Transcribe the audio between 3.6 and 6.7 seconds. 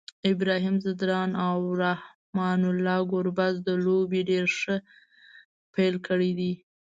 د لوبي ډير ښه پیل کړی دی